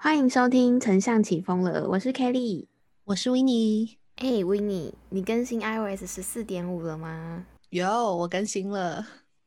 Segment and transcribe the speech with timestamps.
[0.00, 2.68] 欢迎收听《丞相起风了》，我是 Kelly，
[3.02, 3.96] 我是 Winnie。
[4.14, 7.44] 哎，Winnie，你更新 iOS 十四点五了吗？
[7.70, 9.04] 有，我更新了。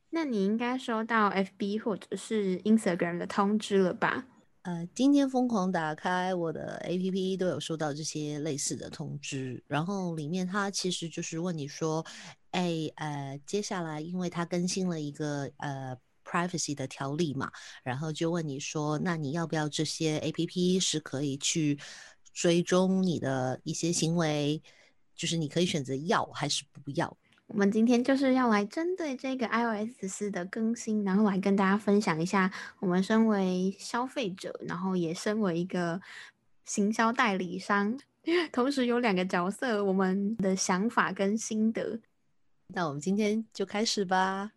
[0.10, 4.26] 那你应该收到 FB 或者是 Instagram 的通知了吧？
[4.64, 9.64] 呃，今天疯狂打开我的 APP，都有收到这些类似的通知。
[9.68, 12.06] 然后里面它其实就是问你说，
[12.52, 15.98] 哎，呃，接下来因为它更新了一个呃。
[16.32, 17.52] Privacy 的条例嘛，
[17.84, 21.78] 然后就问你说，那你要不要这些 A P P 是可以去
[22.34, 24.64] 追踪你的一些行为，
[25.14, 27.18] 就是你可以选择要还是不要。
[27.48, 36.00] 我们今天就是要来针对这个 iOS 四的更新，然后来跟大家分享一下，我们身为消费者，然后也身为一个
[36.64, 38.00] 行销代理商，
[38.54, 42.00] 同时有两个角色，我们的想法跟心得。
[42.68, 44.52] 那我们今天就开始吧。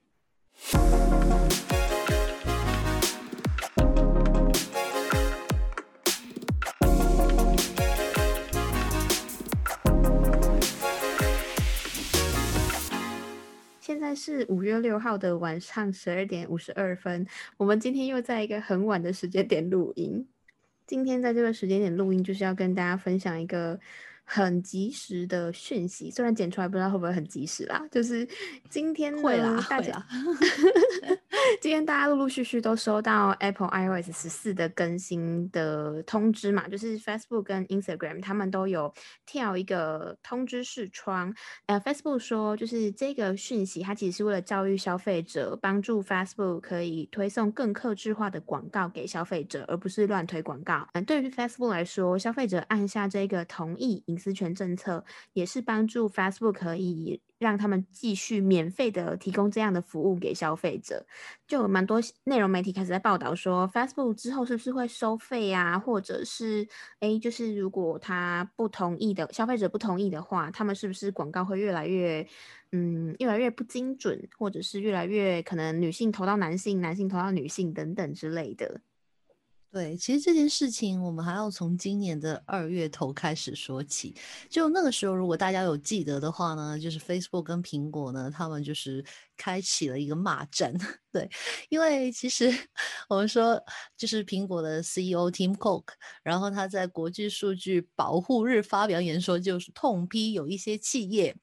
[14.24, 17.26] 是五月六号的晚上十二点五十二分，
[17.58, 20.26] 我们今天又在一个很晚的时间点录音。
[20.86, 23.78] 今天在这个时间点录音，就是要跟大家分享一个。
[24.24, 27.80] 很及时的讯息，虽然剪出来不知道会不会很及时啦。
[27.90, 28.26] 就是
[28.70, 29.92] 今天会啦，大家
[31.60, 38.92] 今天大家陆陆续续都收到 Apple iOS 十四的更新的通知嘛，就是 Facebook 跟 Instagram 他们都有
[39.26, 41.34] 跳一个通知视窗。
[41.66, 50.88] 呃，Facebook 说就是这个讯息，它其实是为了教育消费者，帮助 Facebook 可以推送更克制化的广告给消费者，而不是乱推广告。
[50.94, 54.02] 嗯，对于 Facebook 来说，消费者按下这个同意。
[54.14, 61.04] 隐私权政策也是帮助 Facebook 可以让他们继续免费的提供这样的服务给消费者。
[61.46, 65.78] 就有蛮多内容媒体开始在报道说，Facebook 之后是不是会收费啊？
[65.78, 66.66] 或者是
[67.00, 72.26] 哎，就是如果他不同意的消费者不同意的话，他们是不是广告会越来越
[72.72, 78.80] 嗯越来越不精准，或者是越来越可能女性投到男性，男性投到女性等等之类的。
[79.74, 84.14] 对，其实这件事情我们还要从今年的二月头开始说起。
[84.48, 89.04] 就那个时候，如果大家有记得的话呢，就是 Facebook 跟苹果呢，他们就是
[89.36, 90.72] 开启了一个骂战。
[91.10, 91.28] 对，
[91.70, 92.48] 因为其实
[93.08, 93.60] 我们说，
[93.96, 95.86] 就是苹果的 CEO Tim Cook，
[96.22, 101.36] 然后他在国际数据保护日发表演说，就是痛批有一些企业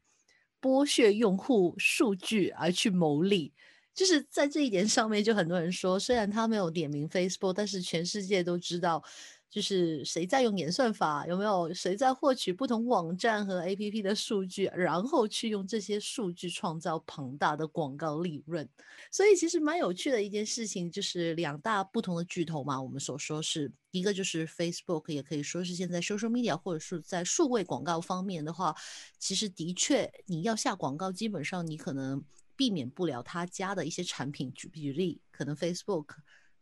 [0.62, 3.54] 剥削用户数据而去牟利。
[3.94, 9.04] 就是在这一点上面，就很多人说，虽然他没有点名 Facebook，但是全世界都知道，
[9.50, 18.68] 就是谁在用演算法，有没有谁在获取不同网站和 APP 的数据，然后去用这些数据创造庞大的广告利润。
[19.12, 28.74] 所以其实蛮有趣的一件事情，就是两大不同的巨头嘛，我们所说是一个就是 Facebook，也可以说是现在 social media 或者是在数位广告方面的话，
[29.20, 32.24] 其实的确你要下广告，基本上你可能。
[32.62, 36.10] 避免不了他家的一些产品，举举例，可能 Facebook，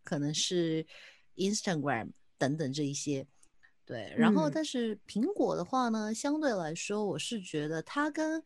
[0.01, 0.87] 可能是
[1.35, 3.27] Instagram 等等这一些，
[3.83, 4.15] 对。
[4.15, 8.41] 然后，但是苹果的话呢，相对来说，我是觉得它跟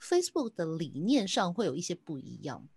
[0.00, 2.68] Facebook 的理念上会有一些不一样，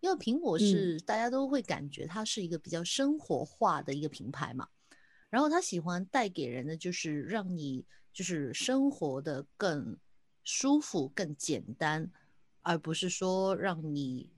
[0.00, 4.66] 因为苹果是大家都会感觉它是一个比较生活化的一个品牌嘛，
[5.28, 9.98] 然后它喜欢带给人的就是让你就是生活的更
[10.42, 12.10] 舒服、更简单。
[12.62, 14.30] 而不是说让你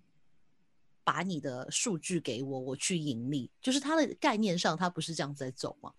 [1.04, 5.92] 把你的数据给我，我去盈利，就是它的概念上，它不是这样在走嘛？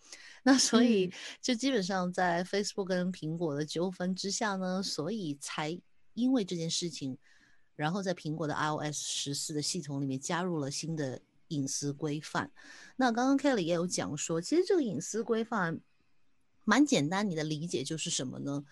[0.43, 5.79] 那所以就基本上在 Facebook 跟苹果的纠纷之下呢，所以才
[6.13, 7.17] 因为这件事情，
[7.75, 12.51] 然后在苹果的 iOS 十四的系统里面加入了新的隐私规范。
[12.95, 15.79] 那刚刚 Kelly 也有讲说，其实这个隐私规范
[16.63, 18.63] 蛮简单，你的理解就是什么呢？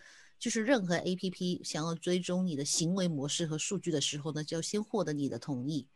[0.43, 5.87] 就是任何 A P P 想要追踪你的行为模式和数据的时候呢，就要先获得你的同意。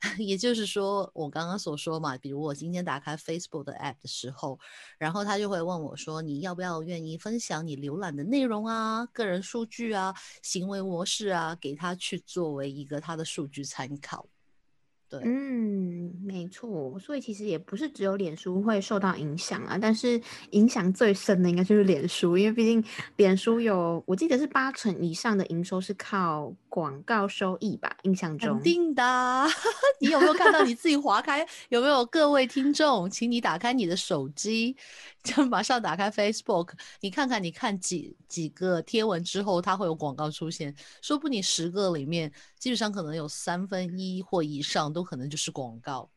[0.18, 4.60] 也就是说，我刚刚所说嘛，比如我今天打开 Facebook 的 App 的时候，
[4.98, 14.28] 然后他就会问我说：“你要不要愿意分享你浏览的内容啊、个人数据啊、行为模式啊，给他去作为一个他的数据参考？”
[15.24, 20.20] 嗯，没错，所以其实也不是只有脸书会受到影响啊，但是
[20.50, 22.82] 影响最深的应该就是脸书，因为毕竟
[23.16, 28.54] 脸书有，我记得是八成以上的营收是靠广告收益吧，印象中。
[28.54, 29.46] 肯定的，
[30.00, 31.46] 你有没有看到你自己划开？
[31.68, 34.76] 有没有各位听众，请你打开你的手机。
[35.22, 36.70] 就马上打开 Facebook，
[37.00, 40.74] 你看看，你看几几个贴文之后，它会有广告出现。
[41.00, 46.10] 说不定十个里面，基本上可能有三分一或以上都可能就是广告。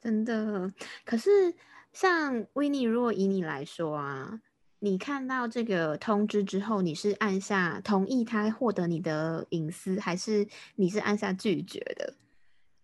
[0.00, 0.72] 真的，
[1.04, 1.54] 可是
[1.92, 4.40] 像维尼，如果以你来说啊，
[4.78, 12.14] 你看到这个通知之后，你是按下同意他获得你的隐私，还是你是按下拒绝的？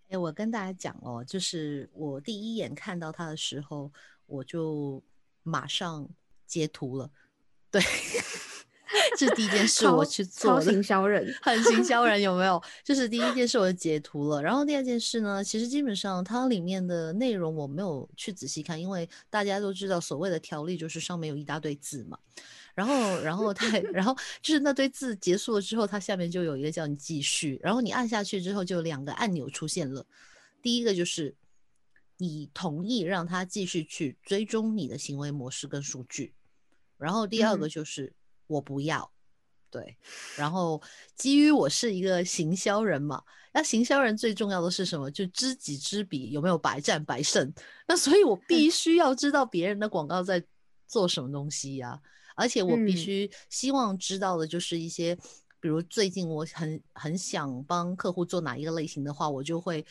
[0.08, 3.92] 哎，我跟大家讲哦，就是我第一眼看到他的时候，
[4.26, 5.02] 我就
[5.44, 6.08] 马上
[6.46, 7.10] 截图了，
[7.70, 7.80] 对。
[9.16, 10.72] 这是第一件事，我去做的。
[10.72, 12.62] 行销人，很行销人， 有没有？
[12.82, 14.42] 就是第一件事，我截图了。
[14.42, 22.18] 然后第二件事呢，其实基本上它里面的内容我没有去仔细看，因为大家都知道，所谓的条例就是上面有一大堆字嘛。
[22.74, 27.58] 然后，然后它，然后 就是那堆字结束了之后，它下面就有一个叫你继续。
[27.62, 30.04] 然后你按下去之后，就两个按钮出现了。
[30.60, 31.34] 第一个就是
[32.18, 36.34] 你同意让他继续去追踪你的行为模式跟数据，
[36.98, 38.12] 然后第二个就是。
[38.46, 39.10] 我不要，
[39.70, 39.96] 对，
[40.36, 40.82] 然后
[41.16, 45.10] 基于我是一个行销人嘛，那行销人最重要的是什么？
[45.10, 47.52] 就知己知彼，有没有百战百胜？
[47.86, 50.44] 那所以我必须要知道别人的广告在
[50.86, 52.00] 做什么东西呀，
[52.36, 55.16] 而且我必须希望知道的就是一些，
[55.60, 59.84] 比如最近我很很想帮客户做哪一个类型的话，我就会。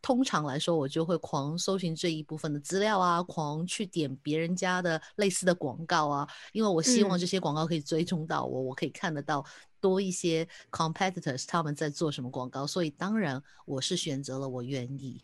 [0.00, 9.44] 通常来说，我就会狂搜寻这一部分的资料啊，狂去点别人家的类似的广告啊，因为我希望这些广告可以追踪到我，我可以看得到
[9.80, 15.22] 多一些 competitors 他们在做什么广告，所以当然我是选择了我愿意。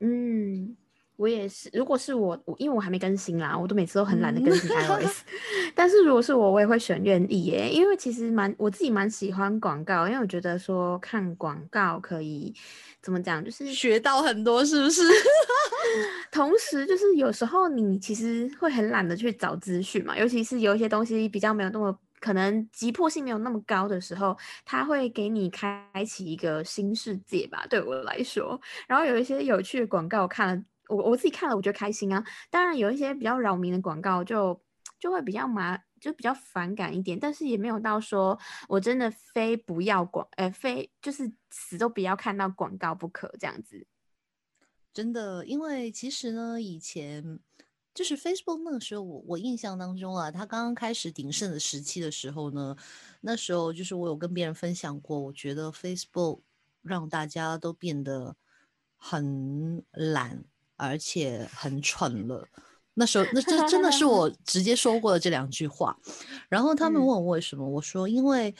[0.00, 0.76] 嗯。
[1.18, 5.22] 我也是，如果是我，我因为我还没更新啦，我都每次都很懒得更新 iOS。
[5.74, 12.54] 但是如果是我，我也会选愿意耶，因为其实蛮我自己蛮喜欢广告，因为我觉得说看广告可以
[13.02, 15.02] 怎么讲，就是学到很多，是不是？
[16.30, 28.60] 同时就是有时候你其实会很懒得去找资讯嘛，尤其是有一些东西比较没有那么可能急迫性没有那么高的时候，它会给你开启一个新世界吧，对我来说。
[28.86, 30.62] 然后有一些有趣的广告我看了。
[30.88, 32.24] 我我自己看了，我觉得开心啊。
[32.50, 34.60] 当然有一些比较扰民的广告，就
[34.98, 37.18] 就会比较麻，就比较反感一点。
[37.18, 38.38] 但是也没有到说
[38.68, 43.86] 我真的非不要广，呃，非就是死都不要看到广告不可这样子。
[44.92, 47.38] 真的，因为其实呢，以前
[47.94, 52.76] 就是 Facebook 那个时候，我我印象当中啊，它刚刚开始鼎盛的时期的时候呢，
[53.20, 56.40] 那时候就是我有跟别人分享过，我觉得 Facebook
[56.82, 58.34] 让大家都变得
[58.96, 60.42] 很懒。
[60.78, 62.48] 而且很蠢了，
[62.94, 65.98] 那时候那 这真的是我直接说过的这两句话。
[66.48, 68.54] 然后他们问我为什么，我说因为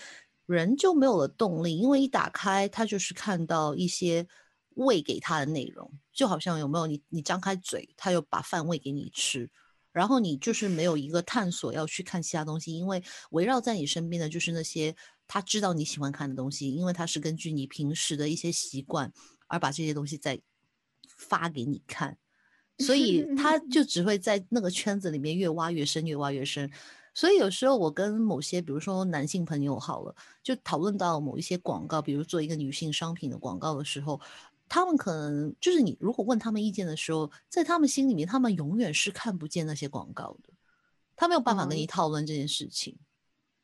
[0.46, 4.26] 人就没有了动力，因为一打开他就是看到一些
[4.74, 9.48] 喂给他的内容，就好像有没有你你张开嘴，他又把饭喂给你吃，
[9.92, 13.00] 然后你就是没有一个探索要去看其他东西，因为
[13.30, 14.96] 围绕在你身边的就是那些
[15.28, 19.12] 他知道你喜欢看的东西，因为他是根据你平时的一些习惯
[19.46, 20.40] 而把这些东西在。
[21.18, 22.16] 发给你看，
[22.78, 26.70] 所以他 就只会在那个圈子里面越挖越深，越挖越深。
[27.12, 34.20] 所以有时候我跟某些，比如说男性朋友好了，就讨论到某一些广告，比如做一个女性商品的广告的时候，
[34.68, 40.50] 他们可能就是你如果问他们意见的时候，在他们心里面，他们永远是看不见那些广告的，
[41.16, 42.96] 他没有办法跟你讨论这件事情。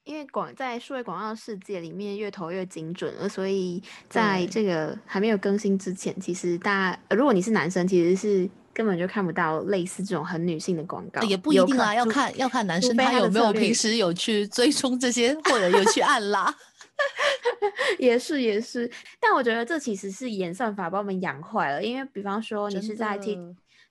[0.05, 11.23] 因为广在数位广告世界里面越投越精准了，所以在这个还没有更新之前，其实大家如果你是男生，其实是根本就看不到类似这种很女性的广告。
[11.23, 16.55] 也不一定啊，要看要看男生他有没有平时有去追踪这些，或者有去按拉。
[17.99, 23.39] 也是也是，但我觉得这其实是演算法把我们养坏了，因为比方说你是在 T，。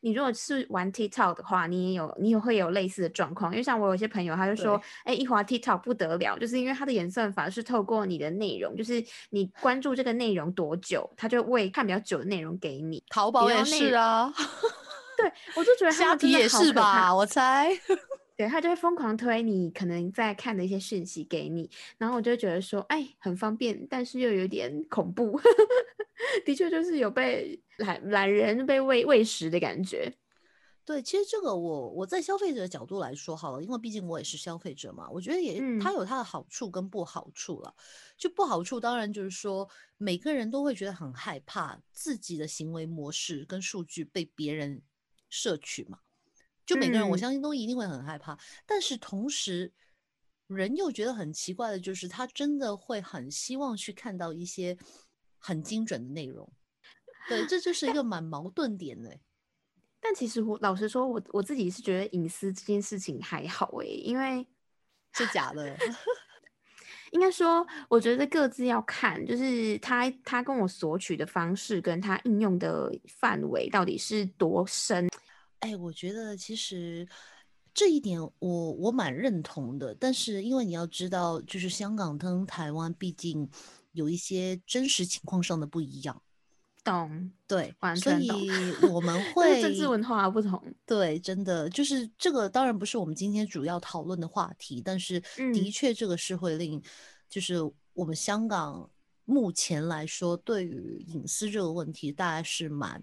[0.05, 13.01] 你如果是玩 TikTok 的话，你也有你也会有类似的状况，因为像我有些朋友，他就说，哎，一滑 TikTok 不得了，就是因为它的演算法是透过你的内容，就是你关注这个内容多久，他就会看比较久的内容给你。
[13.09, 14.29] 淘宝也是啊，
[15.15, 17.69] 对我就觉得虾皮也是吧，我猜。
[18.35, 25.39] 对他就会疯狂推你可能在看的一些讯息给你，然后我就觉得说，哎，很方便，但是又有点恐怖。
[26.45, 30.11] 的确就是有被懒懒人被喂喂食的感觉。
[30.85, 37.73] 对，其实这个我我在消费者的角度来说好了，因为毕竟我也是消费者嘛，我觉得也它有它的好处跟不好处了。
[38.17, 44.81] 就不好处当然就是说，每个人都会觉得很害怕自己的行为模式跟数据被别人
[45.29, 45.99] 摄取嘛。
[46.65, 49.71] 就每个人，我相信都一定会很害怕，但是同时，
[50.47, 54.77] 人又觉得很奇怪的，就是他真的会很希望去看到一些
[55.37, 56.51] 很精准的内容。
[57.27, 59.17] 对，这就是一个蛮矛盾点的。
[59.99, 64.45] 但其实我老实说，我我自己是觉得隐私这件事情还好诶，因为
[65.13, 65.77] 是假的。
[67.11, 75.07] 应该说，我觉得各自要看，就是他他跟我索取的方式，跟他应用的范围到底是多深。
[75.63, 77.07] 哎，我觉得其实
[77.73, 83.49] 这一点我我蛮认同的，但是因为你要知道，就是香港跟台湾毕竟
[83.93, 86.21] 有一些真实情况上的不一样。
[86.83, 88.29] 懂，对，完所以
[88.91, 90.61] 我们会政治文化不同。
[90.85, 96.83] 对，真的就是这个，当然不是我们今天主要讨论的话题，但是的嗯确这个是会令，
[97.29, 97.55] 就是
[97.93, 98.91] 我们香港
[99.23, 103.01] 目前来说，对于隐私这个问题，大家是蛮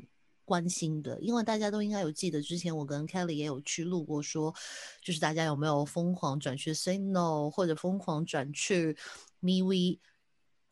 [0.51, 4.53] 关心的，因为大家都应该有记得，之前我跟 Kelly 也有去录过，说
[5.01, 8.97] 就是大家有没有疯狂转去 Signal 或者疯狂转去
[9.41, 10.01] MeWe，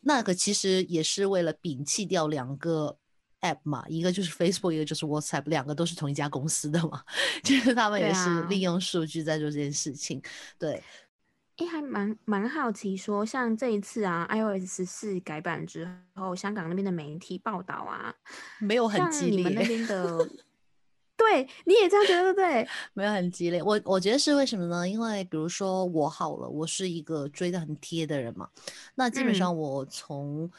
[0.00, 2.98] 那个其实也是为了摒弃掉两个
[3.40, 7.04] app 嘛，一个就是 Facebook，一个就是 WhatsApp，两个都是同一家公司的嘛，
[7.44, 8.46] 就是他们也是啊。
[8.50, 10.20] 利用数据在做这件事情。
[10.58, 10.82] 对，
[11.58, 18.14] 诶，还蛮蛮好奇说，像这一次啊，iOS 十四改版之后，香港那边的媒体报道啊，
[18.60, 20.18] 没有很激烈你们那烈，边的，
[21.18, 22.68] 对，你也这样觉得对不对？
[22.94, 23.60] 没有很激烈。
[23.60, 24.88] 我我觉得是为什么呢？
[24.88, 28.48] 因为比如说我好了，我是一个追的很贴的人嘛，
[28.94, 30.50] 那基本嗯上我从、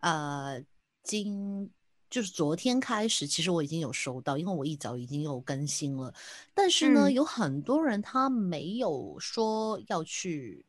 [0.00, 0.62] 呃
[1.02, 1.70] 今
[2.10, 6.12] 就是昨天开始，其实我已经有收到，因为我一早已经有更新了。
[6.54, 10.64] 但是呢，嗯有很多人他没有说要去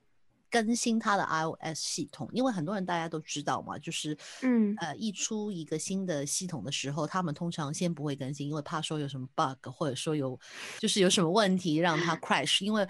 [0.51, 10.37] 更新他的 iOS 系统，因为很多人大家都知道嘛，就是嗯呃一出一个新的系统的时候，他们通常先不会更新，因为怕说有什么 bug，或者说有
[10.79, 12.85] 就是有什么问题让它 crash，因为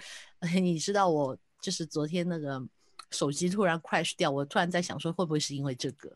[0.60, 2.60] 你知道我就是昨天那个
[3.10, 6.10] 手机突然 crash 掉，我突然在想说会不会是因为这个。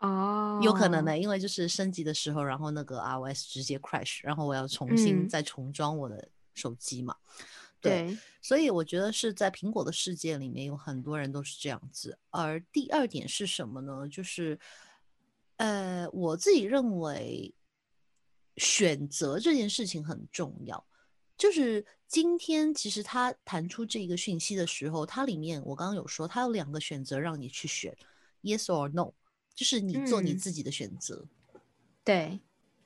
[0.00, 7.16] 哦，有可能的，因为就是升级的时候，然后那个 iOS 直接 crash，然后我要重新嗯再重装我的手机嘛。
[7.80, 12.18] 对，对，所以我觉得是在苹果的世界里面，有很多人都是这样子。
[12.30, 14.06] 而第二点是什么呢？
[14.08, 14.58] 就是，
[15.56, 17.54] 呃，我自己认为
[18.56, 20.86] 选择这件事情很重要。
[21.38, 27.96] 就是今天其实他弹出这个讯息的时候，它里面我刚刚有说，它有两个选择让你去选
[28.42, 29.14] ，yes or no，
[29.54, 31.26] 就是你做你嗯自己的选择。
[32.02, 32.40] 对，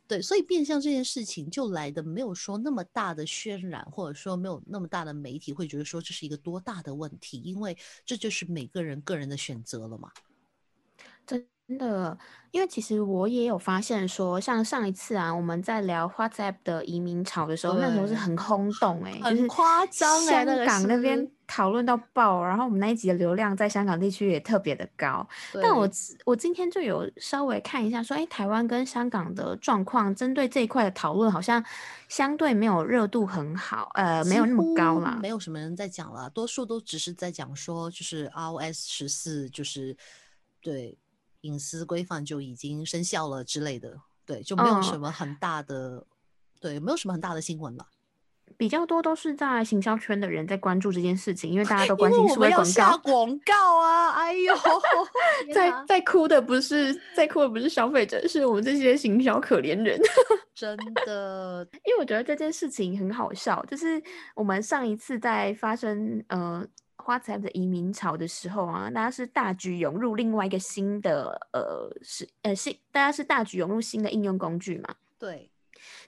[0.07, 10.11] 对，所以变相这件事情就来的没有说那么大的渲染，或者说没有那么大的媒体会觉得说这是一个多大的问题，因为这就是每个人个人的选择了嘛。
[11.27, 11.47] 真
[11.79, 12.19] 的，
[12.51, 25.27] 因为其实我也有发现说，像上一次啊，我们在聊 WhatsApp 的移民潮的时候，那时候是很轰动哎、就很夸张欸香那个港那边是讨论到爆，然后我们那一集的流量在香港地区也特别的高。
[25.63, 25.89] 但我
[26.25, 31.65] 我今天就有稍微看一下，说，哎，台湾跟香港的状况，针对这一块的讨论，好像
[32.09, 35.19] 相对没有热度很好，呃，没有那么高乎啦。
[35.21, 39.97] 没有什么人在讲了，多数都只是在讲说，就是 iOS 十四就是
[40.61, 40.97] 对
[41.43, 46.07] 隐私规范就已经生效了之类的，对，就没有什嗯么很大的，
[46.61, 47.87] 对，没有什么很大的新闻了。
[48.57, 52.99] 比较多都是在行销圈的人在关注这件事情，因为大家都关心数位广们要下告。
[52.99, 54.11] 广告啊！
[54.13, 54.55] 哎呦，
[55.55, 60.01] 在在哭的不是在哭的不是消费者，是我们这些行销可怜人。
[60.55, 64.03] 真的，因为我觉得这件事情很好笑，就是
[64.35, 66.65] 我们上一次在发生呃
[66.99, 74.95] WhatsApp 的移民潮的时候啊，大家是大举涌入另外一个新的呃是呃新，大家是大举涌入新的应用工具嘛。
[75.19, 75.51] 对，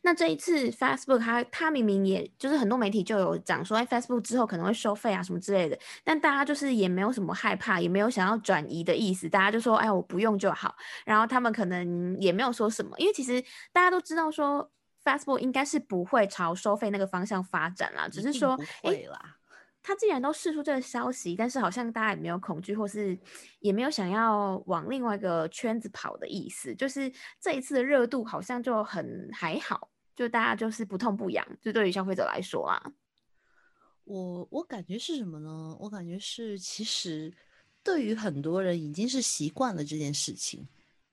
[0.03, 10.75] 那这一次 Facebook 它它明明也就是很多媒体就有讲说，哎，Facebook 之后可能会收费啊什么之类的，但大家就是也没有什么害怕，也没有想要转移的意思，大家就说，哎，我不用就好。
[11.05, 13.43] 然后他们可能也没有说什么，因为其实
[13.73, 14.71] 大家都知道说
[15.05, 19.37] Facebook 应该是不会朝收费那个方向发展啦，只是说哎，会啦。
[19.87, 23.17] 他既然都试出这个消息，但是好像大家也没有恐惧，或是
[23.61, 26.75] 也没有想要往另外一个圈子跑的意思。
[26.75, 27.09] 就是
[27.41, 31.47] 这一次的热度好像就很还好，就大家就是不痛不痒。
[31.63, 32.83] 就对于消费者来说啊，
[34.03, 35.77] 我我感觉是什么呢？
[35.79, 37.33] 我感觉是，其实
[37.85, 40.67] 对于很多人已经是习惯了这件事情。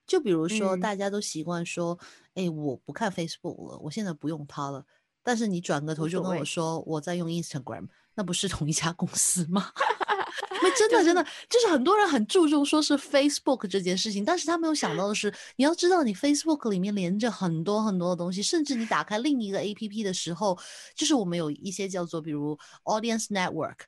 [0.07, 1.99] 就比如说，嗯大家都习惯说，
[2.33, 4.83] 哎、我不看 Facebook 了，我现在不用它了。
[5.21, 9.71] 但是你转个头就跟我说我在用 Instagram，那不是同一家公司吗？
[10.63, 20.57] 因为真的真的就是很多人很注重说是 Facebook 这件事情，但是他没有想到的是，你要知道你 Facebook 里面连着很多很多的东西，甚至你打开另一个 APP 的时候，
[20.95, 23.79] 就是我们有一些叫做比如 Audience Network。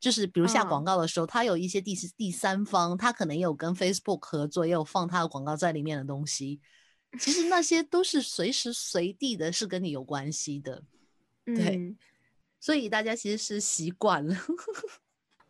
[0.00, 6.60] 就是比如下广嗯告的时候，它有一些第第三方，它可能也有跟 Facebook 合作，也有放它的广告在里面的东西。
[7.18, 10.82] 其实那些都是随时随地的，是跟你有关系的。
[11.46, 11.96] 对嗯，
[12.64, 14.34] 所以大家其实是习惯了。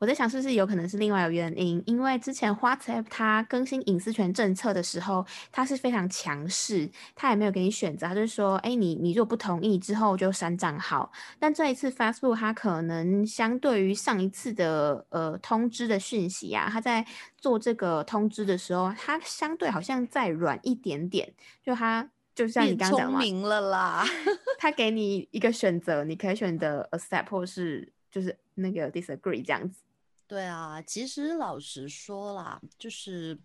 [0.01, 11.11] 我在想是不是有可能是另外有原因，因为之前 WhatsApp 它更新隐私权政策的时候，它是非常强势，它也没有给你选择，它就是说，哎，你你如果不同意之后就删账号。
[11.39, 17.07] 但这一次 Facebook 它可能相对于上一次的呃通知的讯息啊，它在
[17.39, 24.05] 做这个通知的时候，它相对好像再软一点点，就它就像你刚刚讲聪明了啦，
[24.59, 29.83] 他给你一个选择，你可以选择 accept 或是就是那个 disagree 这样子。
[30.27, 33.39] 对啊，其实老实说啦，就是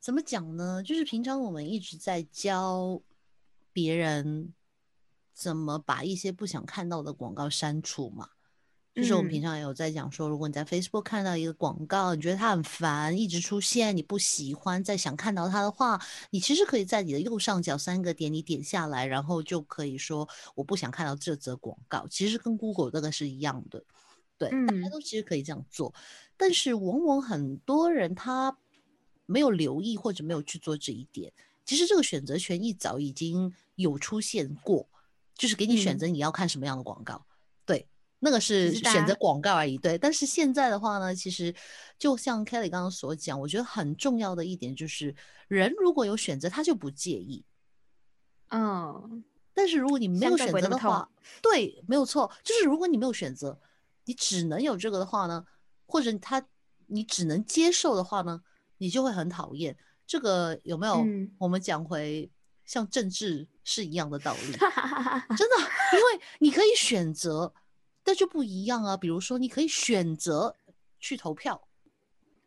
[0.00, 0.82] 怎么讲呢？
[0.82, 3.00] 就是平常我们一直在教
[3.72, 4.52] 别人
[5.32, 8.30] 怎么把一些不想看到的广告删除嘛。
[8.92, 22.06] 就是我们平常也有在讲说，如果你在 Facebook 看到一个广告，你觉得它很烦，一直出现，你不喜欢，再想看到它的话，你其实可以在你的右上角三个点，你点下来，然后就可以说我不想看到这则广告。
[22.08, 23.84] 其实跟 Google 这个是一样的。
[24.36, 25.94] 对，大家都其实可以这样做，
[26.36, 28.56] 但是往往很多人他
[29.26, 31.32] 没有留意或者没有去做这一点。
[31.64, 34.88] 其实这个选择权一早已经有出现过，
[35.36, 37.24] 就是给你选择你要看什么样的广告。
[38.20, 39.78] 对，那个是选择广告而已。
[39.78, 41.54] 对，但是现在的话呢，其实
[41.98, 45.14] 就像 Kelly 刚刚所讲，我觉得很重要的一点就是，
[45.48, 47.44] 人如果有选择，他就不介意。
[48.50, 49.24] 嗯，
[49.54, 51.08] 但是如果你没有选择的话，
[51.42, 53.58] 对，没有错，就是如果你没有选择。
[54.06, 55.44] 你只能有这个的话呢，
[55.86, 56.44] 或者他
[56.86, 58.42] 你只能接受的话呢，
[58.78, 59.76] 你就会很讨厌。
[60.04, 61.06] 这个有没有？
[61.38, 62.28] 我们讲回
[62.64, 65.56] 像政治是一样的道理，真的，
[65.92, 67.52] 因为你可以选择，
[68.10, 68.96] 但就不一样啊。
[68.96, 70.56] 比如说，你可以选择
[70.98, 71.62] 去投票，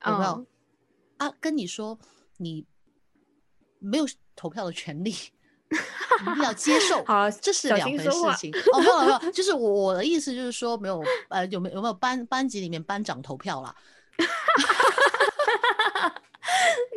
[0.06, 0.46] 有没有？
[1.16, 1.98] 啊，跟你说
[2.36, 2.66] 你
[3.80, 4.06] 没有
[4.36, 5.16] 投票的权利。
[6.22, 8.54] 一定要接受， 好，这是两回事情。
[8.74, 13.74] 哦，没有没有，就是我我的意思就是说，没有呃，有没有有没有班班级里面班长投票啦？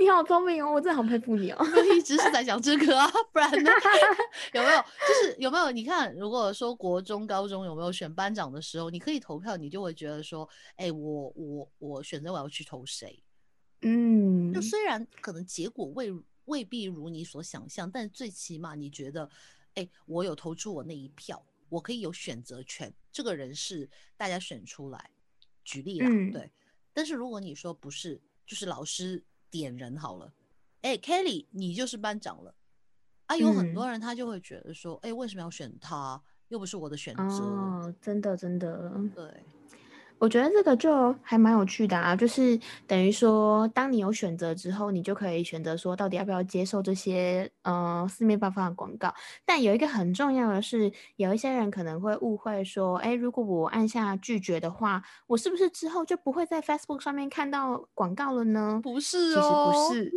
[0.07, 1.59] 你好聪明哦，我真的好佩服你哦。
[1.99, 3.69] 一直是在讲这个啊， 不然呢？
[4.55, 4.77] 有没有？
[4.81, 5.73] 就是有没有？
[5.73, 13.21] 你看，如果说国中、高中有没有选班长的时候，你可以投票，你就会觉得说，哎，我我我选择我要去投谁？
[13.83, 16.15] 嗯，就虽然可能结果未。
[16.45, 19.28] 未必如你所想象，但最起码你觉得，
[19.75, 22.95] 哎，我有投出我那一票，我可以有选择权。
[23.11, 25.11] 这个人是大家选出来，
[25.65, 26.49] 举例啦，对。
[26.93, 30.32] 但是如果你说不是，就是老师点人好了，
[30.82, 32.54] 哎，Kelly，你就是班长了，
[33.26, 36.23] 啊，有很多人他就会觉得说，哎，为什么要选他？
[36.49, 37.23] 又不是我的选择。
[37.25, 39.43] 哦，真的，真的，对。
[40.19, 49.13] 我觉得这个就还蛮有趣的啊，就是等于说，当你有选择之后，你就可以选择说，到底要不要接受这些呃四面八方的广告。
[49.45, 58.81] 但有一个很重要的是，有一些人可能会误会说，哎，如果我按下拒绝的话，我是不是之后就不会在 Facebook 上面看到广告了呢？
[58.83, 60.17] 不是哦，其实不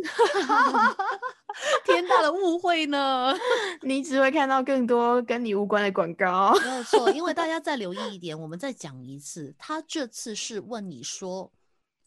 [1.84, 3.34] 天大的误会呢！
[3.82, 6.54] 你只会看到更多跟你无关的广告。
[6.64, 9.82] 没有错，因为大家再留意一点， 我们再讲一次，他。
[9.90, 11.52] 这次是问你说，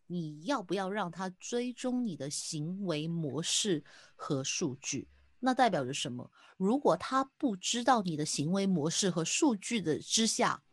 [0.08, 3.84] 你要不要让他追踪你的行为模式
[4.16, 5.10] 和数据？
[5.42, 6.32] 那代表着什么？
[6.56, 10.64] 如果他不知道你的行为模式和数据的之下，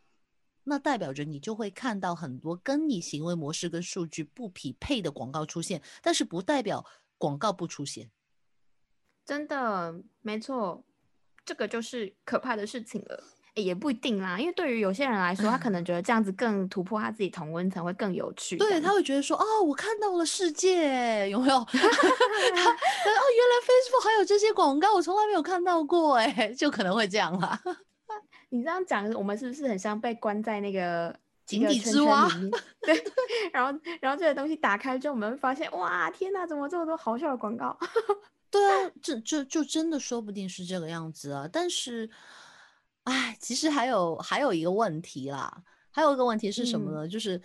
[0.62, 6.86] 那代表着你就会看到很多跟你行为模式跟数据不匹配的广告出现，但是不代表
[7.18, 8.08] 广告不出现。
[9.24, 10.84] 真的，没错，
[11.44, 13.24] 这个就是可怕的事情了。
[13.60, 18.56] 也不一定啦，因为对于有些人来说，他可能觉得这样子更突破他自己同温层会更有趣。
[18.56, 21.56] 对他会觉得说，哦，我看到了世界，有没有？
[21.60, 27.60] 哦，原来 Facebook 还有这些广告，我从来没有看到过，哎，就可能会这样啦。
[28.50, 31.14] 你这样讲，我们是不是很像被关在那个
[31.46, 32.28] 井底之蛙？
[32.82, 33.04] 对，
[33.52, 37.78] 然后，然后这个东西打开之后，我们会发现，哇，天哪，怎么这么多好笑的广告？
[38.50, 42.10] 对啊，这这就真的说不定是这个样子啊，但是。
[43.10, 47.08] 哎，其实还有还有一个问题啦，还有一个问题是什么呢？
[47.08, 47.42] 就是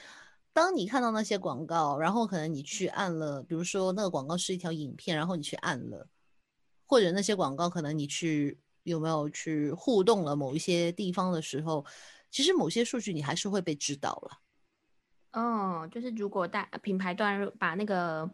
[0.53, 6.07] 当你看到那些广告，然后可能你去按了，比如说那个广告是一条影片，然后你去按了，
[6.85, 11.83] 或者那些广告可能你去有没有去互动了某一些地方的时候，
[12.29, 15.41] 其实某些数据你还是会被知道了。
[15.41, 18.29] 哦，就是如果大品牌端把那个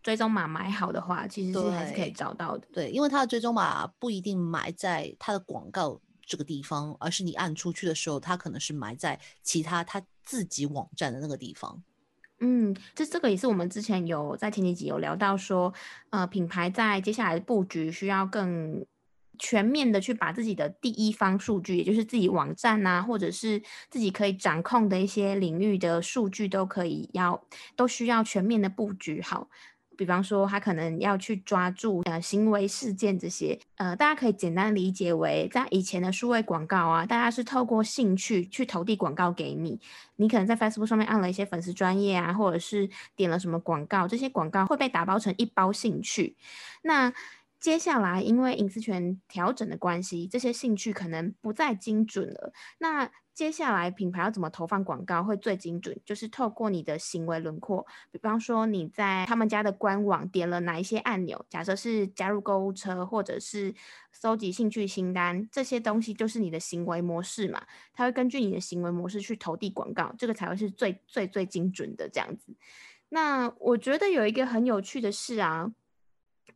[0.00, 2.68] 追踪码买好的话，其实是还是可以找到的。
[2.72, 6.00] 对，因为它的追踪码不一定埋在它的广告。
[6.28, 11.82] 这个地方，而是你按出去的时候，它可能是埋在其他他自己网站的那个地方。
[12.40, 15.74] 嗯，这这个也是我们之前有在前几集有聊到说，
[16.10, 18.86] 呃，品牌在接下来的布局需要更
[19.40, 23.60] 全面的去把自己的第一方数据，也就是自己网站啊，或者是
[23.90, 27.42] 自己可以掌控的一些领域的数据，都可以要
[27.74, 29.48] 都需要全面的布局好。
[29.98, 39.80] 比方说，他可能要去抓住呃行为事件这些，呃，大家可以简单理解为，在以前的数位广告啊，大家是透过兴趣去投递广告给你，
[40.14, 46.36] 你可能在 Facebook 上面按了一些粉丝专业啊，或者是点了什么广告，这些广告会被打包成一包兴趣，
[46.82, 47.12] 那。
[47.60, 52.52] 接下来，因为隐私权调整的关系，这些兴趣可能不再精准了。
[52.78, 55.96] 那接下来，品牌要怎么投放广告会最精准？
[56.04, 63.74] 就是透过你的行为轮廓，比方说你在他们家的官网点了哪一些按钮，假设是加入购物车，或者是
[64.12, 67.64] 搜集兴趣清单，这些东西就是你的行为模式嘛。
[67.92, 72.54] 它会根据你的行为模式去投递广告，这个才会是最最最精准的这样子。
[73.08, 75.72] 那我觉得有一个很有趣的事啊。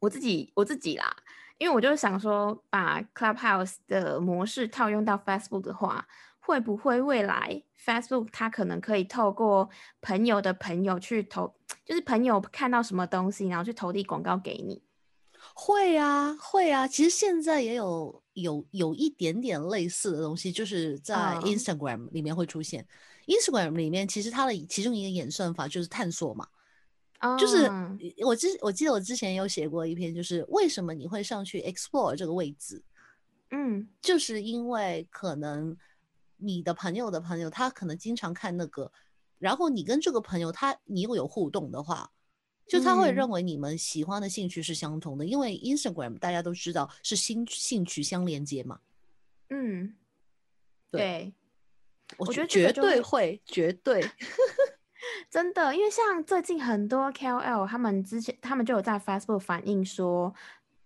[0.03, 1.17] 我自己我自己啦，
[1.59, 6.05] 因为我就是想说，把 Clubhouse 的模式套用到 Facebook 的话，
[6.41, 14.83] 会不会未来 Facebook 它可能可以透过朋友的朋友去投，就是朋友看到什么东西，然后去投递广告给你？
[15.55, 16.89] 会啊，会啊。
[16.89, 22.85] 其实现在也有有有一点点类似的东西，就是在 Instagram 里面会出现。
[23.27, 26.49] Instagram 里面其实它的其中一个演算法就是探索嘛。
[27.39, 27.71] 就是
[28.25, 32.83] 我之我记得我之前有写过一篇，就是为什么你会上去 explore 这个位置，
[33.51, 35.77] 嗯，就是因为可能
[36.37, 38.91] 你的朋友的朋友他可能经常看那个，
[39.39, 42.11] 然后你跟这个朋友他你又有互动的话，
[42.67, 48.81] 就他会认为你们喜欢的兴趣是相同的，因为 Instagram 大家都知道是兴兴趣相连接嘛，
[49.51, 49.95] 嗯，
[50.91, 51.33] 对，
[52.19, 54.03] 我觉得绝对会，绝对。
[55.31, 60.33] 真的，因为像最近很多 KOL，他们之前他们就有在 Facebook 反映说，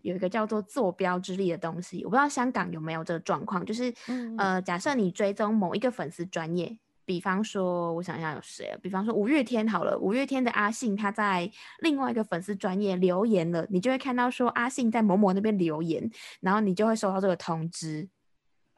[0.03, 3.93] 有一个叫做坐标之力的东西，我不知道香港有没有这个状况，就是
[4.39, 11.51] 呃，假设你追踪某一个粉丝专业，比方说我想一下有谁，比方说五月天好了，五月天的阿信他在
[11.81, 18.09] 另外一个粉丝专业留言了，你就会看到说阿信在某某那边留言，然后你就会收到这个通知。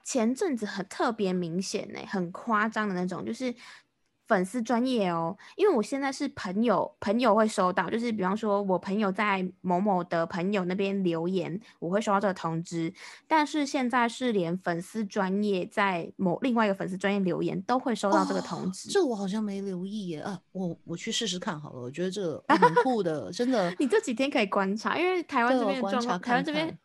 [0.03, 3.55] 前阵子很特别明显呢，很夸张的那种，就是。
[4.29, 12.93] 粉丝专业哦，因为我现在是朋友，朋友会收到，就是比方说我朋友在某某的朋友那边留言，我会收到这个通知。
[13.27, 18.91] 但是现在是连粉丝专业在某另外一个粉丝专业留言都会收到这个通知。
[18.91, 23.75] 这我好像没留意耶，啊，我我去试试看好了，我觉得这个很酷 的，真的。
[23.79, 26.79] 你这几天可以观察，因为台湾这边的状况，台湾这边。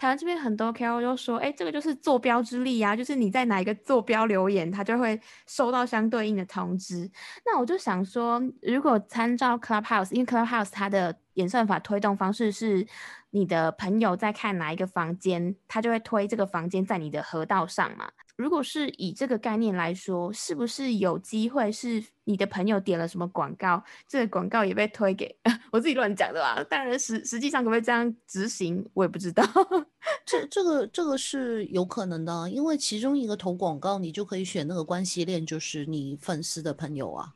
[0.00, 7.10] 台湾这边很多 KOL 就说：“哎，这个就是坐标之力啊，就是你在哪一个坐标留言，他就会收到相对应的通知。”
[7.44, 12.86] 那我就想说，如果参照 Clubhouse，因为 Clubhouse 它的演算法推动方式是，
[13.28, 18.10] 你的朋友在看哪一个房间，他就会推这个房间在你的河道上嘛。
[18.40, 25.36] 如果是以这个概念来说，是不是有机会是你的朋友点了什么广告，这个广告也被推给
[25.70, 26.64] 我自己乱讲的啦？
[26.70, 29.44] 当然实实际上可不可以这样执行，我也不知道。
[30.24, 37.34] 这这个这个是有可能的，因为其中一个投广告，你就可以选那个关系链，就是你粉丝的朋友啊。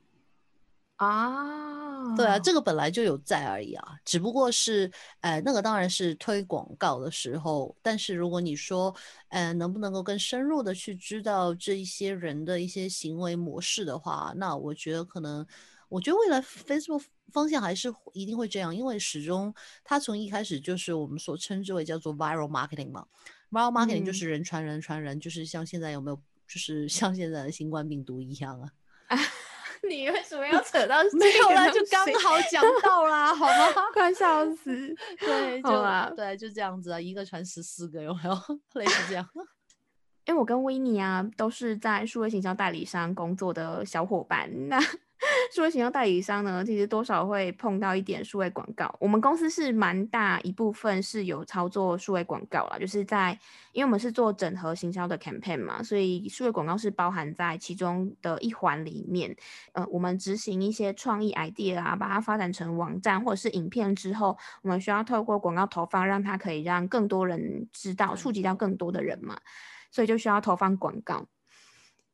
[1.05, 4.91] 啊，对啊，这个本来就有在而已啊，只不过是，
[5.21, 8.95] 呃，那个当然是推广告的时候，但是如果你说，
[9.29, 15.47] 呃，能不能够更深入的去知道这一些人的一些行为模式的话，那我觉得可能，
[15.89, 23.07] 我觉得未来 Facebook 方向还是一定会这样，因为始终它从一开始就是我们所称之为叫做 viral marketing 嘛
[23.51, 26.17] ，viral marketing 就是人传人传人，就是像现在有没有，
[26.49, 28.73] 就是像现在的新冠病毒一样啊。
[29.89, 31.69] 你为什么要扯到 没有啦？
[31.71, 33.73] 就刚 好讲到啦，好吗？
[33.93, 34.95] 快笑死！
[35.19, 38.35] 对，就对，就这样子啊，一个传十四个，有没有
[38.75, 39.29] 类似这样？
[40.27, 44.79] 因为我跟维尼啊，都是在数位行销代理商工作的小伙伴，那。
[45.55, 48.95] 数位行销代理商呢，其实多少会碰到一点数位广告。
[49.01, 53.39] 我们公司是蛮大一部分是有操作数位广告啦，就是在
[53.73, 59.35] 因为我们是做整合行销的 campaign 嘛，所以数位广告是包含在其中的一环里面。
[59.73, 69.39] 呃，我们执行一些创意 idea 啊，把它发展成网站或者是影片之后，我们需要透过广告投放，让它可以让更多人知道，触及到更多的人嘛，
[69.91, 71.27] 所以就需要投放广告。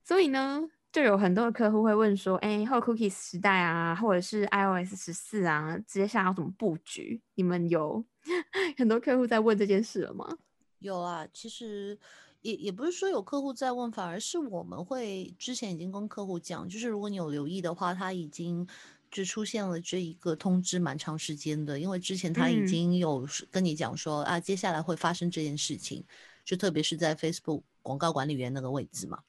[0.04, 0.68] 所以呢。
[0.92, 7.20] 就有很多的客户会问说：“哎，后 cookies 时代啊，或者是 iOS 十四啊，接下来要怎么布局？
[7.34, 8.04] 你们有
[8.76, 10.38] 很多客户在问这件事了吗？”
[10.80, 11.98] 有啊，其实
[12.40, 18.66] 也也不是说有客户在问，反而是我们会之前已经跟客户讲，就是如果你有留意的话，他已经
[19.10, 26.04] 就出现了这一个通知蛮长时间的，因为之前他已经有跟你讲说啊，接下来会发生这件事情。
[26.42, 29.20] 就特别是在 Facebook 广告管理员那个位置嘛。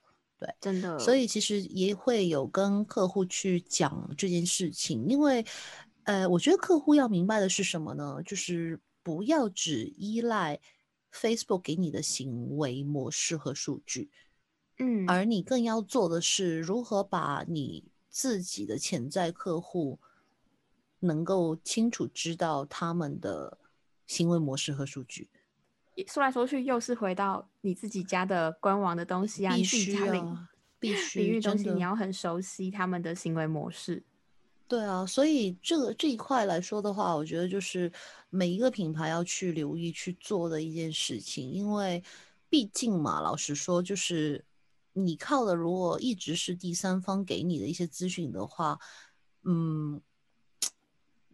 [0.42, 0.98] 对，真的。
[0.98, 5.46] 所以其实也会有跟客户去讲这件事情，因为，
[6.06, 8.20] 呃，我觉得客户要明白的是什么呢？
[8.26, 10.60] 就是不要只依赖
[11.14, 14.10] Facebook 给你的行为模式和数据，
[14.80, 20.00] 嗯，而你更要做的是如何把你自己的潜在客户
[21.02, 23.60] 能够清楚知道他们的
[24.08, 25.30] 行为模式和数据。
[26.08, 30.50] 说来说去，又是回到你自己家的官网的东西啊，必须啊，
[30.80, 34.04] 必须领域东西，你要很熟悉他们的行为模式。
[34.68, 37.92] 对啊，所以这个这一块来说的话，我觉得就是
[38.30, 42.02] 每一个品牌要去留意去做的一件事情，因为
[42.50, 44.46] 毕竟嘛，老实说，就是
[44.94, 48.80] 你靠的如果一直是第三方给你的一些资讯的话，
[49.44, 50.02] 嗯，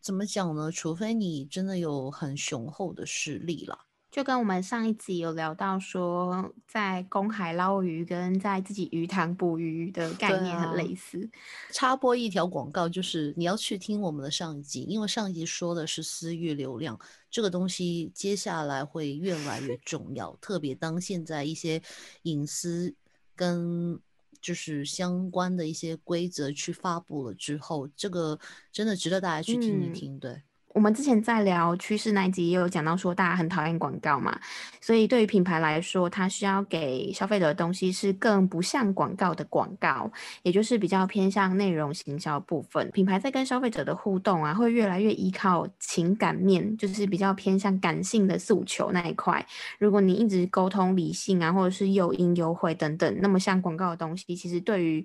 [0.02, 0.72] 怎么讲呢？
[0.72, 3.87] 除非你真的有很雄厚的实力了。
[4.18, 11.30] 就跟我们上一集有聊到说，在公海捞鱼跟在自己鱼塘捕鱼的概念很类似。
[11.72, 17.00] 插播一条广告，就是你要去听我们的上一集，因为上一集说的是私域流量
[17.30, 20.36] 这个东西，接下来会越来越重要。
[20.42, 21.80] 特别当现在一些
[22.24, 22.96] 隐私
[23.36, 24.00] 跟
[24.42, 28.40] 就是相关的一些规则去发布了之后，这个
[28.72, 30.18] 真的值得大家去听一听。
[30.18, 30.42] 对。
[30.78, 34.40] 我们之前在聊趋势那一集也有讲到说，大家很讨厌广告嘛，
[34.80, 40.12] 所以对于品牌来说，它需要给消费者的东西是更不像广告的广告，
[40.44, 42.92] 也就是比较偏向内容行销部分。
[42.92, 49.44] 品牌在跟消费者的互动啊，会越来越依靠情感面，就是比较偏向感性的诉求那一块。
[49.80, 55.04] 如果你一直沟通理性啊，或者是诱因优惠等等，那么像广告的东西，其实对于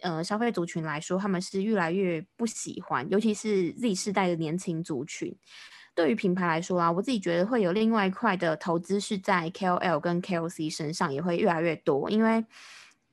[0.00, 5.36] 呃，消费族群来说，他们是越来越不喜欢，尤其是 Z 世代的年轻族群。
[5.94, 12.10] 对于品牌来说啊，我自己觉得会有另外一块的投资是在 KOL 跟 KOC 身上，也会越来越多。
[12.10, 12.44] 因为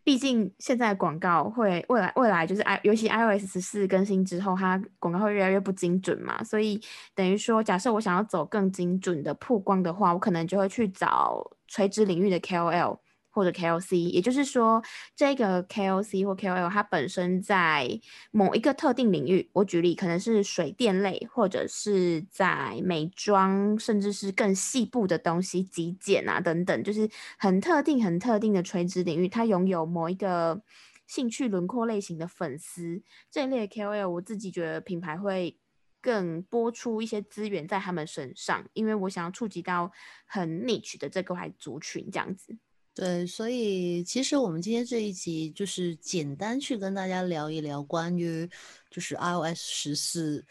[0.03, 6.43] 毕竟现在广告会未来未来就是 i 尤其 iOS 十四更新之后，它广告会越来越不精准嘛。
[6.43, 6.81] 所以
[7.15, 12.99] 等于说，假设我想要走更精准的曝光的话，我可能就会去找垂直领域的 KOL。
[13.33, 14.81] 或者 KOC，也就是说，
[15.15, 17.99] 这个 KOC 或 KOL 它本身在
[18.31, 30.61] 某一个特定领域，我举例可能是水电类，或者是在美妆，甚至是更细部的东西，极简啊等等，就是很特定、很特定的垂直领域，它拥有某一个
[31.07, 35.57] 兴趣轮廓类型的粉丝这一类 KOL，我自己觉得品牌会
[36.01, 39.91] 更播出一些资源在他们身上，因为我想要触及到
[40.25, 42.57] 很 niche 的这块族群，这样子。
[42.95, 48.47] 对，所以其实我们今天这一集就是简单去跟大家聊一聊关于
[48.91, 50.45] 就是 iOS 十四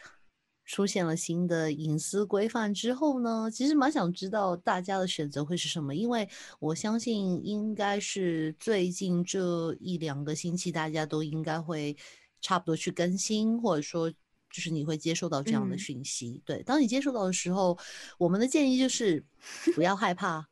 [0.64, 6.28] 出现了新的隐私规范之后呢，其实蛮想知道大家的选择会是什么，因为
[6.58, 11.96] 我相信应该是最近这一两个星期大家都应该会
[12.40, 14.16] 差不多去更新，或者说就
[14.60, 16.42] 是你会接受到这样的讯息。
[16.44, 17.78] 对，当你接受到的时候，
[18.18, 19.24] 我们的建议就是
[19.76, 20.48] 不要害怕。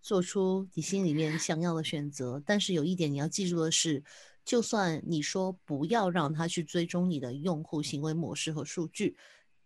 [0.00, 4.02] 做出你心里面想要的选择，但是有一点你要记住的是，
[4.44, 9.16] 就算你说不要让他去追踪你的用户行为模式和数据，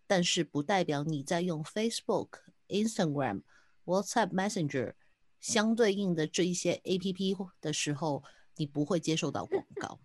[0.05, 2.27] 但是不代表你在用 Facebook、
[2.67, 3.43] Instagram、
[3.85, 4.93] WhatsApp Messenger
[5.39, 8.23] 相对应的这一些 APP 的时候，
[8.57, 9.99] 你不会接受到广告，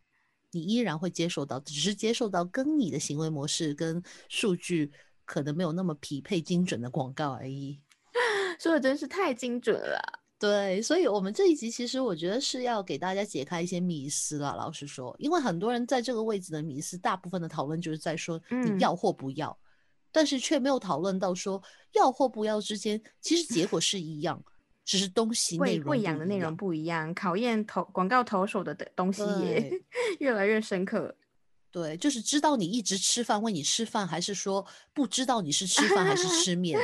[0.52, 4.92] 你依然会接受到，只是接受到跟你的行为模式跟数据
[5.24, 7.80] 可能没有那么匹配精准的广告而已。
[8.60, 10.19] 说的真是太精准了。
[10.40, 14.56] 对，所以，我们这一集其实我觉得是要给大家解开一些迷思了。
[14.56, 19.54] 老实说，因为很多人在这个位置的迷思，大部分的讨论就是在说你要或不要，
[20.10, 24.42] 但是却没有讨论到说要或不要之间，其实结果是一样，
[24.82, 29.70] 只是东西内容喂养的内容不一样，考验投广告投手的东西也
[30.20, 31.14] 越来越深刻。
[31.70, 36.80] 对，就是知道你一直吃饭，问你吃饭，还是说不知道你是吃饭还是吃面。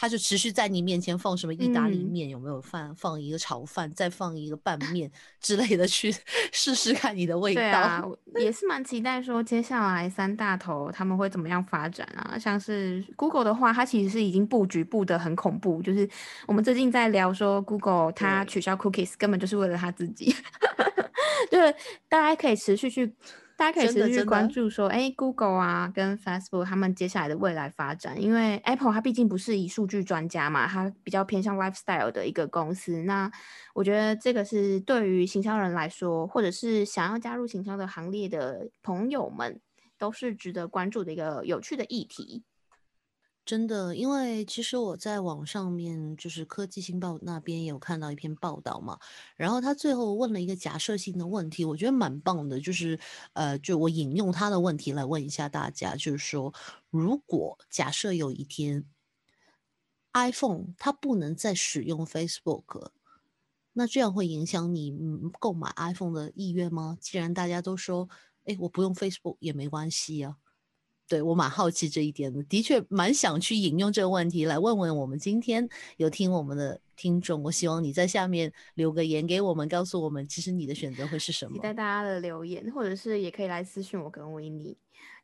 [0.00, 6.14] 他就持续在你面前放什么意大利面，有没有放放一个炒饭，再放一个拌面之类的去
[6.52, 7.60] 试试看你的味道。
[7.60, 8.04] 对啊，
[8.36, 12.38] 也是蛮期待说接下来三大头他们会怎么样发展啊？
[12.38, 16.08] 像是 Google 的话，它其实是已经布局布的很恐怖，就是
[16.46, 20.32] 我们最近在聊说 Google 它取消 Cookies 根本就是为了它自己，
[21.50, 21.74] 就是
[22.08, 23.12] 大家可以持续去。
[23.58, 33.02] 大家可以持续关注说，哎，Google 啊，跟 Facebook 他们接下来的未来发展，因为 Apple 它毕竟不是以数据专家嘛，它比较偏向 lifestyle 的一个公司。
[33.02, 33.28] 那
[33.74, 39.60] 我觉得这个是对于行销人来说，或者是想要加入行销的行列的朋友们，
[39.98, 42.44] 都是值得关注的一个有趣的议题。
[43.48, 48.98] 真的，因为其实我在网上面，就是科技新报那边有看到一篇报道嘛，
[49.36, 53.00] 然后他最后问了一个假设性的问题，我觉得蛮棒的，就是
[53.32, 56.52] 呃，就我引用他的问题来问一下大家，就是说，
[56.90, 58.84] 如果假设有一天
[60.12, 62.90] iPhone 它不能再使用 Facebook，
[63.72, 64.94] 那这样会影响你
[65.40, 66.98] 购买 iPhone 的意愿吗？
[67.00, 68.10] 既然大家都说，
[68.44, 70.36] 哎，我不用 Facebook 也没关系啊。
[71.08, 75.66] 对我蛮好奇这一点的，的确蛮想去引用这个问题来问问我们今天
[75.96, 77.42] 有听我们的听众。
[77.42, 81.54] 我希望你在下面留个言给我们，告诉我们其实你的选择会是什么。
[81.54, 84.76] 期待大家的留言，或者是也可以来私信我跟维尼。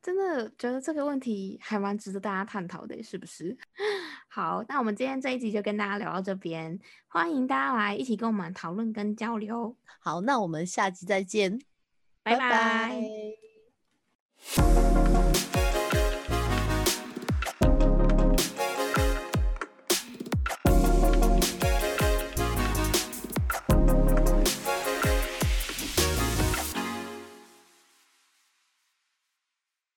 [0.02, 3.56] 真的觉得这个问题还蛮值得大家探讨的，是不是？
[4.28, 9.74] 好，那我们今天这一集就跟大家聊到这边，欢迎大家来一起跟我们讨论跟交流。
[10.00, 11.58] 好，那我们下集再见，
[12.22, 13.00] 拜拜。